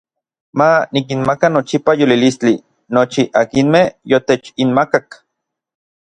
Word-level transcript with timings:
Ma 0.57 0.69
nikinmaka 0.91 1.45
nochipa 1.53 1.91
yolilistli 1.99 2.53
nochi 2.93 3.21
akinmej 3.41 3.87
yotechinmakak. 4.11 5.07